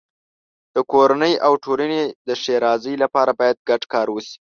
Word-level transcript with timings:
د 0.75 0.77
کورنۍ 0.91 1.33
او 1.45 1.53
ټولنې 1.63 2.01
د 2.27 2.29
ښېرازۍ 2.41 2.95
لپاره 3.03 3.31
باید 3.39 3.57
ګډ 3.69 3.81
کار 3.93 4.07
وشي. 4.11 4.35